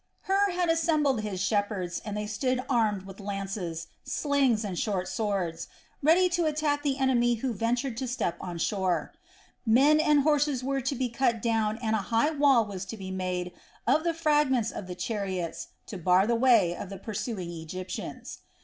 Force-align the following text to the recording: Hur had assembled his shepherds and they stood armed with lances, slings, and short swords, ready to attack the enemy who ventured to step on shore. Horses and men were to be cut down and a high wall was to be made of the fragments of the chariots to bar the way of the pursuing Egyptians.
Hur 0.23 0.49
had 0.53 0.67
assembled 0.69 1.21
his 1.21 1.39
shepherds 1.39 2.01
and 2.03 2.17
they 2.17 2.25
stood 2.25 2.59
armed 2.67 3.03
with 3.03 3.19
lances, 3.19 3.85
slings, 4.03 4.65
and 4.65 4.79
short 4.79 5.07
swords, 5.07 5.67
ready 6.01 6.27
to 6.29 6.45
attack 6.47 6.81
the 6.81 6.97
enemy 6.97 7.35
who 7.35 7.53
ventured 7.53 7.97
to 7.97 8.07
step 8.07 8.35
on 8.41 8.57
shore. 8.57 9.13
Horses 9.71 9.83
and 9.99 10.25
men 10.25 10.65
were 10.65 10.81
to 10.81 10.95
be 10.95 11.07
cut 11.09 11.39
down 11.39 11.77
and 11.83 11.95
a 11.95 11.99
high 12.09 12.31
wall 12.31 12.65
was 12.65 12.83
to 12.85 12.97
be 12.97 13.11
made 13.11 13.51
of 13.85 14.03
the 14.03 14.15
fragments 14.15 14.71
of 14.71 14.87
the 14.87 14.95
chariots 14.95 15.67
to 15.85 15.99
bar 15.99 16.25
the 16.25 16.33
way 16.33 16.75
of 16.75 16.89
the 16.89 16.97
pursuing 16.97 17.51
Egyptians. 17.51 18.39